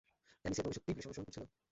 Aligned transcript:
Alicia, 0.41 0.63
তোমাকে 0.65 0.77
সত্যিই 0.77 0.95
police 0.95 1.05
অনুসরণ 1.09 1.25
করছিল? 1.27 1.43